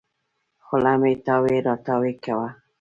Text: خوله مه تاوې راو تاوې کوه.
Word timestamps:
خوله 0.65 0.93
مه 1.01 1.11
تاوې 1.25 1.57
راو 1.65 1.81
تاوې 1.87 2.13
کوه. 2.23 2.47